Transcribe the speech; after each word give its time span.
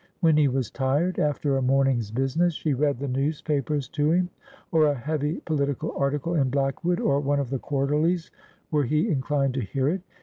When 0.19 0.35
he 0.35 0.47
was 0.47 0.71
tired 0.71 1.19
after 1.19 1.57
a 1.57 1.61
morning's 1.61 2.09
business, 2.09 2.55
she 2.55 2.73
read 2.73 2.97
the 2.97 3.07
newspapers 3.07 3.87
to 3.89 4.09
him, 4.09 4.31
or 4.71 4.87
a 4.87 4.95
heavy 4.97 5.41
political 5.45 5.93
article 5.95 6.33
in 6.33 6.49
Blackwood 6.49 6.99
or 6.99 7.19
one 7.19 7.39
of 7.39 7.51
the 7.51 7.59
Quarterlies, 7.59 8.31
were 8.71 8.85
he 8.85 9.09
inclined 9.09 9.53
to 9.53 9.61
hear 9.61 9.87
it. 9.89 10.01